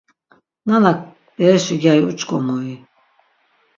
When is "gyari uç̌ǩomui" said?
1.81-2.75